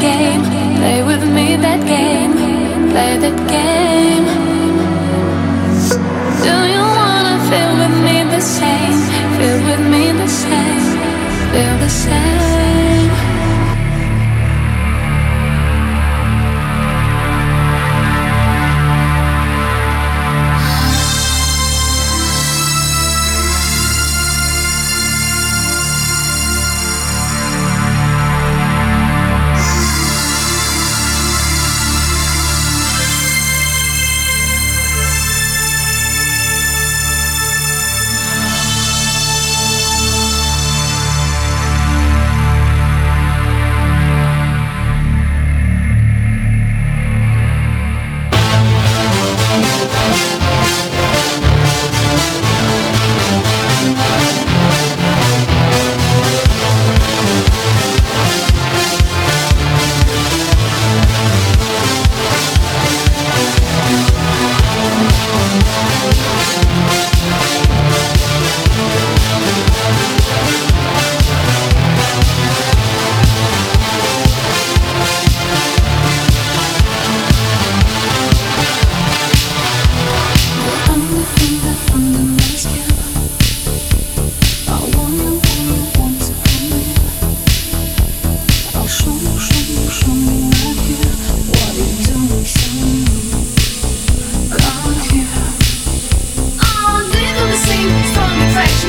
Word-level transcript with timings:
game, 0.00 0.42
play 0.76 1.02
with 1.02 1.24
me 1.24 1.56
that 1.56 1.80
game, 1.86 2.32
play 2.90 3.16
that 3.18 3.48
game. 3.48 4.47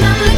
not 0.00 0.37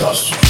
fantastisch. 0.00 0.49